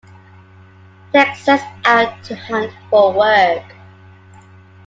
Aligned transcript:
Tex 1.13 1.41
sets 1.41 1.63
out 1.85 2.23
to 2.23 2.35
hunt 2.35 2.73
for 2.89 3.13
work. 3.13 3.75